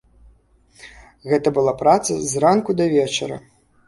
[1.31, 3.39] Гэта была праца з ранку да вечара.